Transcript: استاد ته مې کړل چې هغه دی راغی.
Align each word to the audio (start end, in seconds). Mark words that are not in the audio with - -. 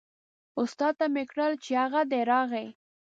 استاد 0.61 0.93
ته 0.99 1.05
مې 1.13 1.23
کړل 1.31 1.51
چې 1.63 1.71
هغه 1.81 2.01
دی 2.11 2.21
راغی. 2.31 2.67